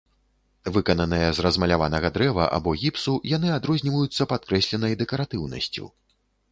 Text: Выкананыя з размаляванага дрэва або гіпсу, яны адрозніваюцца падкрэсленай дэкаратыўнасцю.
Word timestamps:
Выкананыя 0.77 1.27
з 1.39 1.45
размаляванага 1.47 2.11
дрэва 2.15 2.49
або 2.57 2.73
гіпсу, 2.85 3.13
яны 3.37 3.55
адрозніваюцца 3.59 4.29
падкрэсленай 4.35 5.01
дэкаратыўнасцю. 5.05 5.85